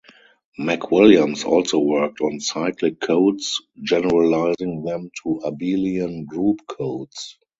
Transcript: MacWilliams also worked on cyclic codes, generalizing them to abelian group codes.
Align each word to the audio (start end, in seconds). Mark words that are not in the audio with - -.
MacWilliams 0.59 1.45
also 1.45 1.77
worked 1.77 2.21
on 2.21 2.39
cyclic 2.39 2.99
codes, 3.01 3.61
generalizing 3.83 4.81
them 4.83 5.11
to 5.21 5.41
abelian 5.45 6.25
group 6.25 6.61
codes. 6.65 7.37